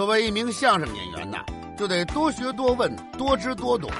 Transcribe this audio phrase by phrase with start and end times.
[0.00, 1.44] 作为一名相声演员呐，
[1.76, 3.90] 就得多学多问，多知多懂。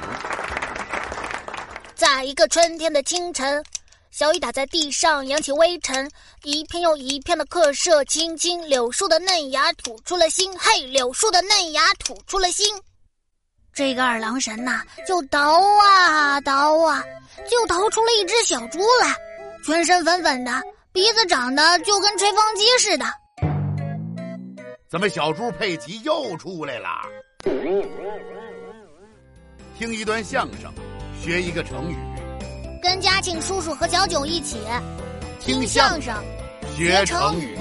[1.95, 3.63] 在一个春天的清晨，
[4.11, 6.11] 小雨打在地上，扬起微尘，
[6.43, 10.59] 一片又一片的客舍，青青柳树的嫩芽吐出了新。
[10.59, 12.75] 嘿，柳树的嫩芽吐出了新。
[13.75, 17.05] 这个二郎神呐，就捣啊捣啊，
[17.51, 19.15] 就捣出了一只小猪来，
[19.67, 20.63] 全身粉粉的，
[20.95, 23.05] 鼻子长得就跟吹风机似的。
[24.91, 26.89] 怎么小猪佩奇又出来了？
[29.79, 30.69] 听一段相声，
[31.23, 31.97] 学一个成语，
[32.83, 34.59] 跟嘉庆叔叔和小九一起
[35.39, 36.13] 听相声
[36.77, 37.55] 学成语。
[37.55, 37.59] 语。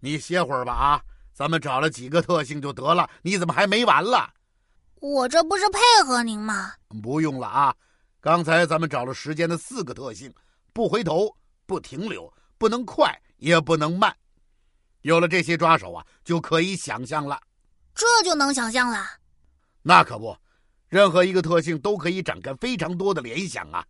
[0.00, 1.00] 你歇会儿吧啊！
[1.32, 4.28] 咱们找了几个特性就得了，你怎么还没完了？
[4.96, 6.74] 我这不是配合您吗？
[7.02, 7.74] 不用了啊！
[8.20, 10.30] 刚才咱们找了时间的四个特性：
[10.74, 14.14] 不回头、不停留、不能快也不能慢。
[15.02, 17.40] 有了这些抓手啊，就可以想象了。
[17.94, 19.06] 这就能想象了。
[19.82, 20.36] 那可不，
[20.88, 23.84] 任何一个特性都可以展开非常多的联想啊！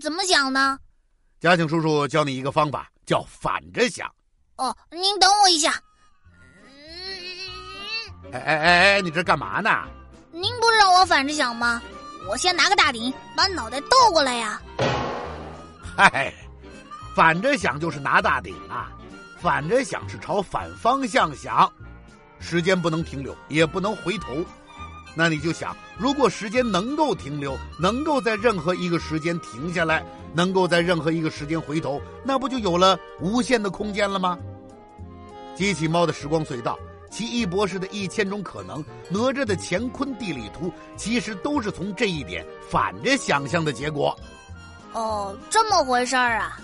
[0.00, 0.78] 怎么想呢？
[1.40, 4.12] 嘉庆叔叔教你一个方法，叫反着想。
[4.56, 5.80] 哦，您等我一下。
[8.32, 9.70] 哎哎哎哎，你这干嘛呢？
[10.32, 11.80] 您不是让我反着想吗？
[12.28, 14.60] 我先拿个大鼎，把脑袋倒过来呀。
[15.96, 16.34] 嗨，
[17.14, 18.92] 反着想就是拿大鼎啊！
[19.40, 21.70] 反着想是朝反方向想，
[22.40, 24.44] 时间不能停留，也不能回头。
[25.14, 34.38] 那你就想，如果时间能够停留，能够在任何一个时间停下来，能够在任何一个时间回头，那不就有了无限的空间了吗？
[35.56, 36.78] 机器猫的时光隧道，
[37.10, 44.16] 奇异博士的一千种可能，哪吒的乾坤地理图，其实都是从这一点反着想象的结果。
[44.92, 46.60] 哦，这么回事儿啊！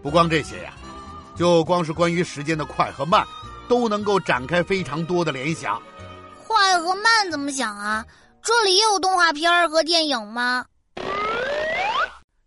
[0.00, 0.72] 不光这些呀，
[1.40, 3.26] 就光是关于时间的快和慢，
[3.66, 5.82] 都能够展开非常多的联想。
[6.46, 8.04] 快和慢怎么想啊？
[8.42, 10.66] 这里也有动画片儿和电影吗？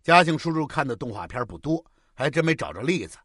[0.04, 1.84] 嘉庆叔叔看的动画片不多，
[2.14, 3.18] 还真没找着例子。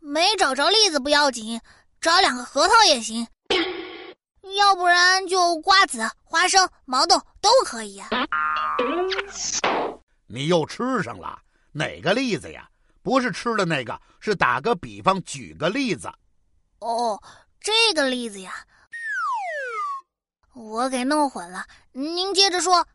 [0.00, 1.58] 没找着栗子不要紧，
[1.98, 3.26] 找两个核桃也行。
[4.58, 8.02] 要不然就瓜子、花生、毛豆都可以。
[10.26, 11.38] 你又吃上了
[11.72, 12.68] 哪个栗子呀？
[13.02, 16.10] 不是吃的那个，是打个比方，举个例子。
[16.80, 17.20] 哦，
[17.60, 18.52] 这个例子呀，
[20.54, 21.64] 我给弄混了。
[21.92, 22.86] 您接着说。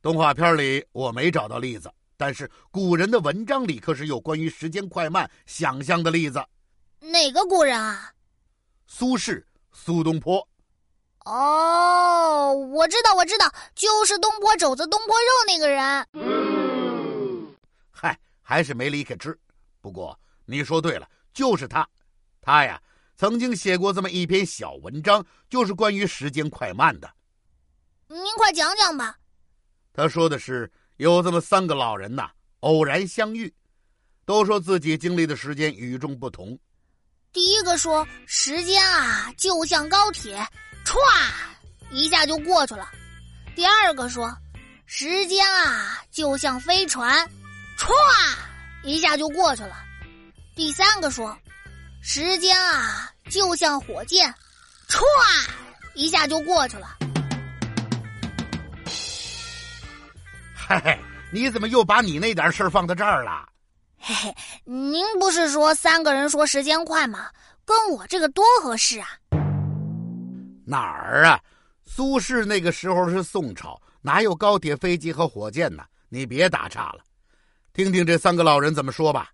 [0.00, 6.44] 动画片里我没找到例子，但是古人的文章里可是有关于时间快慢想象的例子。
[7.00, 8.12] 哪个古人啊？
[8.86, 10.46] 苏轼、苏东坡。
[11.24, 16.37] 哦，我知道，我知道，就是东坡肘子、东坡肉那个人。
[18.48, 19.38] 嗨，还是没离开吃。
[19.82, 21.86] 不过你说对了，就是他。
[22.40, 22.80] 他呀，
[23.14, 27.12] 曾经写过这么一篇小文章，就是关于时间快慢的。
[28.06, 29.18] 您快讲讲吧。
[29.92, 33.54] 他说的是有这么三个老人呐，偶然相遇，
[34.24, 36.58] 都说自己经历的时间与众不同。
[37.34, 40.38] 第一个说时间啊，就像高铁，
[40.86, 40.96] 歘
[41.90, 42.88] 一下就过去了。
[43.54, 44.34] 第二个说
[44.86, 47.30] 时间啊，就像飞船，
[47.78, 47.88] 歘
[48.82, 49.76] 一下就过去了。
[50.56, 51.34] 第三个说
[52.02, 54.34] 时间啊，就像火箭，
[54.88, 55.00] 歘
[55.94, 56.96] 一下就过去了。
[60.54, 60.98] 嘿嘿，
[61.32, 63.48] 你怎么又把你那点事儿放到这儿了？
[63.96, 67.30] 嘿嘿，您不是说三个人说时间快吗？
[67.64, 69.08] 跟我这个多合适啊！
[70.66, 71.40] 哪儿啊？
[71.86, 75.84] 苏轼那个时候是宋朝，哪有高铁、飞机和火箭呢？
[76.08, 77.00] 你别打岔了，
[77.78, 79.30] 听听这三个老人怎么说吧。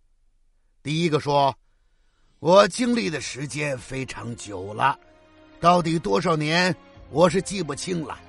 [0.83, 1.57] 第一个说
[2.41, 4.99] ：“我经历的时间非常久了，
[5.61, 6.77] 到底多少年
[7.09, 8.21] 我是记不清了，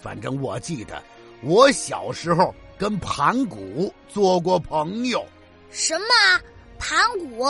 [0.00, 1.00] 反正我记得
[1.42, 5.24] 我小时候跟盘古做过朋友。”
[5.70, 6.40] 什么？
[6.76, 7.44] 盘古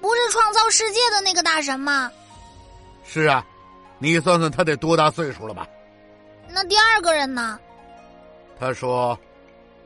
[0.00, 2.10] 不是创造世界的那个大神吗？
[3.04, 3.46] 是啊，
[3.98, 5.68] 你算算他得多大岁数了吧？
[6.48, 7.60] 那第二个人呢？
[8.58, 9.20] 他说：“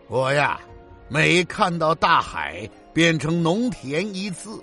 [0.06, 0.60] 我呀，
[1.08, 4.62] 每看到大海变成农田一次，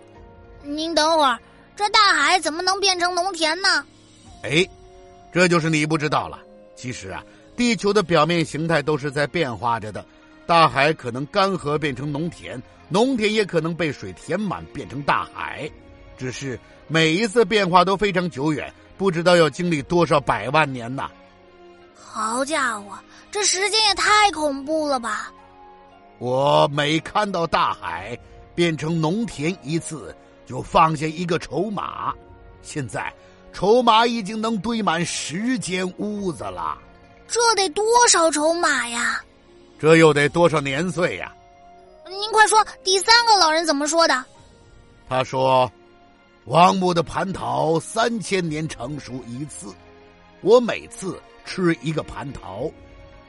[0.62, 1.40] 您等会儿，
[1.75, 3.86] 这大海怎么能变成农田呢？
[4.44, 4.68] 哎，
[5.31, 6.40] 这就是你不知道了。
[6.75, 7.24] 其实啊，
[7.56, 10.06] 地球的表面形态都是在变化着的，
[10.45, 15.68] 大海可能干涸变成农田。”农田也可能被水填满变成大海，
[16.16, 21.10] 只是每一次变化都非常久远，不知道要经历多少百万年呐！
[21.95, 22.92] 好家伙，
[23.31, 25.31] 这时间也太恐怖了吧！
[26.23, 28.17] 我每看到大海
[28.55, 30.15] 变成农田一次，
[30.45, 32.13] 就放下一个筹码，
[32.61, 33.13] 现在
[33.51, 36.77] 筹码已经能堆满十间屋子了。
[37.27, 39.21] 这得多少筹码呀？
[39.77, 41.29] 这又得多少年岁呀？
[42.07, 44.23] 您快说，第三个老人怎么说的？
[45.09, 45.69] 他说
[46.47, 49.73] ：“王母的蟠桃三千年成熟一次，
[50.39, 52.71] 我每次吃一个蟠桃，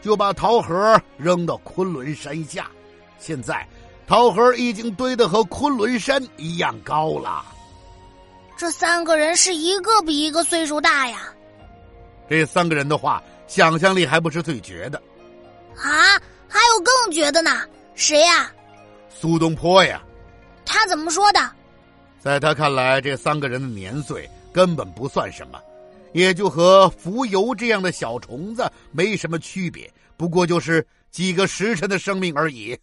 [0.01, 2.71] 就把桃核扔到昆仑山下。
[3.19, 3.67] 现在，
[4.07, 7.45] 桃核已经堆得和昆仑山一样高了。”
[8.57, 11.29] 这三个人是一个比一个岁数大呀。
[12.29, 15.03] 这三个人的话，想象力还不是最绝的。
[15.77, 17.63] 啊，还有更绝的呢？
[17.95, 18.51] 谁呀？
[19.11, 20.01] 苏东坡呀。
[20.65, 21.51] 他怎么说的？
[22.21, 25.61] 在他看来，这三个人的年岁根本不算什么，
[26.13, 32.79] 也就和蜉蝣这样的小虫子没什么区别，不过就是几个时辰的生命而已。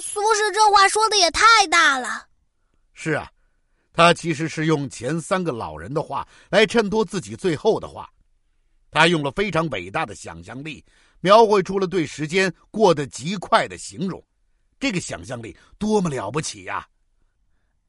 [0.00, 2.26] 苏轼这话说的也太大了。
[2.94, 3.30] 是啊。
[3.92, 8.08] 他其实是用前三个老人的话来衬托自己最后的话，
[8.88, 10.82] 他用了非常伟大的想象力，
[11.18, 14.24] 描绘出了对时间过得极快的形容。
[14.78, 16.86] 这个想象力多么了不起呀！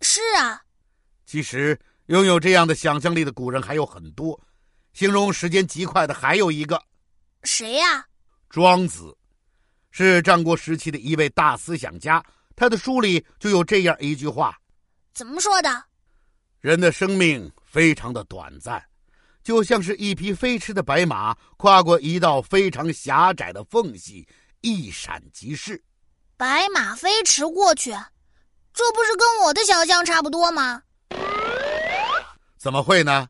[0.01, 0.61] 是啊，
[1.25, 4.37] 其实拥有这样的想象力的古人还有很多。
[4.91, 6.83] 形容时间极快的还有一个，
[7.43, 8.05] 谁呀？
[8.49, 9.15] 庄子，
[9.91, 12.23] 是战国时期的一位大思想家。
[12.55, 14.57] 他的书里就有这样一句话，
[15.13, 15.83] 怎么说的？
[16.59, 18.83] 人的生命非常的短暂，
[19.43, 24.27] 就像是一匹飞驰的白马跨过一道非常狭窄的缝隙，
[24.61, 25.81] 一闪即逝。
[26.37, 27.91] 白马飞驰过去，
[28.73, 30.83] 这不是跟我的想象差不多吗？
[32.57, 33.27] 怎么会呢？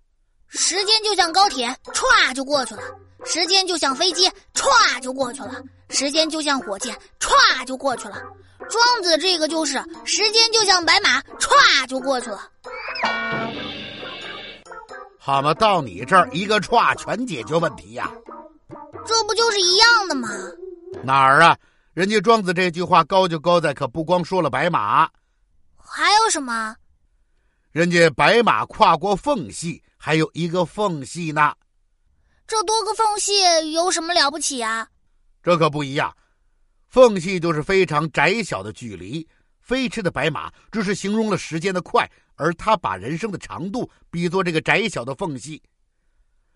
[0.50, 2.82] 时间就像高铁，歘就过去了；
[3.26, 5.52] 时间就像飞机，歘就过去了；
[5.90, 8.22] 时间就像火箭，歘就过去了。
[8.70, 9.74] 庄子这个就是
[10.06, 12.50] 时间就像白马，歘就过去了。
[15.18, 18.12] 好嘛，到你这儿一个歘全解决问题呀？
[19.06, 20.30] 这不就是一样的吗？
[21.04, 21.58] 哪儿啊？
[21.94, 25.10] 人家庄子这句话高就高在，可不光说了白马，
[25.78, 26.76] 还有什么？
[27.72, 31.54] 人家白马跨过缝隙，还有一个缝隙呢。
[32.52, 33.32] 这多个缝隙
[33.72, 34.86] 有什么了不起啊？
[35.42, 36.14] 这可不一样。
[36.90, 39.26] 缝隙就是非常窄小的距离，
[39.62, 42.06] 飞驰的白马只是形容了时间的快，
[42.36, 45.64] 而他把人生的长度比作这个窄小的缝隙。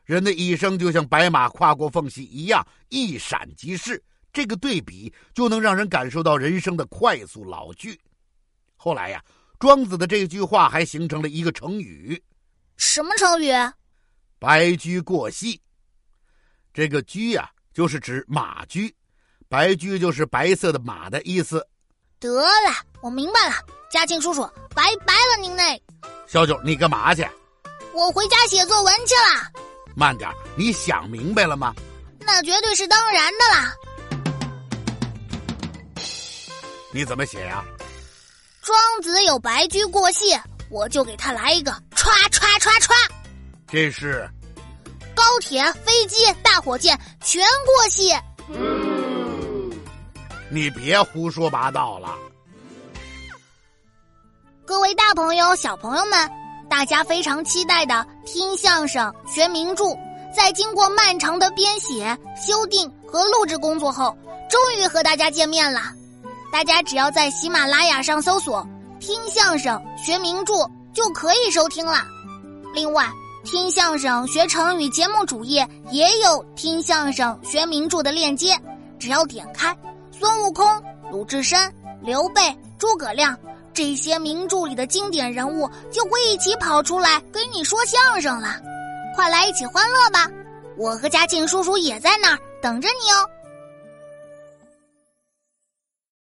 [0.03, 4.03] 人的一生就像白马跨过缝隙一样，一闪即逝。
[4.33, 7.97] 这个对比就能让人感受到人生的快速老去。
[8.75, 9.23] 后来呀，
[9.59, 12.21] 庄子的这句话还形成了一个成语，
[12.75, 13.53] 什么成语？
[14.37, 15.61] 白驹过隙。
[16.75, 18.93] 这个驹呀，就是指马驹。
[19.47, 21.65] 白驹就是白色的马的意思。
[22.19, 23.55] 得了，我明白了，
[23.89, 24.41] 嘉庆叔叔，
[24.75, 25.81] 拜拜了您嘞。
[26.27, 27.25] 小九，你干嘛去？
[27.93, 29.49] 我回家写作文去了。
[29.95, 31.73] 慢点，你想明白了吗？
[32.19, 33.73] 那绝对是当然的啦。
[36.91, 37.63] 你怎么写呀？
[38.61, 40.37] 庄子有白驹过隙，
[40.69, 42.93] 我就给他来一个歘歘歘歘。
[43.65, 44.34] 这是高
[45.39, 48.13] 铁、飞机、大火箭全过隙。
[50.49, 52.15] 你别胡说八道了！
[54.65, 56.29] 各位大朋友、小朋友们，
[56.69, 59.83] 大家非常期待的听相声、学名著，
[60.35, 64.17] 在经过漫长的编写、修订和录制工作后，
[64.49, 65.81] 终于和大家见面了。
[66.51, 68.65] 大家只要在喜马拉雅上搜索
[68.99, 70.53] “听相声学名著”
[70.93, 72.05] 就可以收听了。
[72.73, 73.07] 另外，
[73.45, 78.59] 听相声学成语节目主页也有听相声学名著的链接，
[78.97, 79.73] 只要点开。
[80.11, 80.67] 孙悟空、
[81.11, 81.71] 鲁智深、
[82.01, 82.41] 刘备、
[82.79, 83.37] 诸葛亮
[83.71, 88.59] 这些名著里的经典人物就会一起跑出来跟你说相声了，
[89.15, 90.27] 快来一起欢乐吧！
[90.75, 93.29] 我和嘉庆叔叔也在那儿等着你哦。